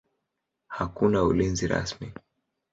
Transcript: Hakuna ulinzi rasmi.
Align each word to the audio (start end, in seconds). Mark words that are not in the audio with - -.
Hakuna 0.67 1.23
ulinzi 1.23 1.67
rasmi. 1.67 2.13